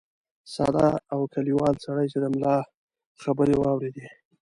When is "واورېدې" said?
3.57-4.07